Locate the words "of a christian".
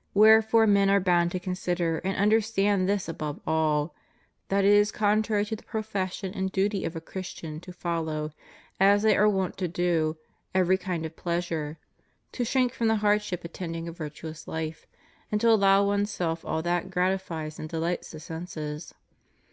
6.84-7.60